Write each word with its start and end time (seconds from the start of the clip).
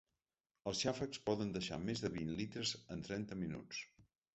Els 0.71 0.81
xàfecs 0.85 1.21
poden 1.29 1.53
deixar 1.59 1.81
més 1.85 2.03
de 2.07 2.13
vint 2.19 2.35
litres 2.43 2.77
en 2.97 3.09
trenta 3.11 3.43
minuts. 3.47 3.89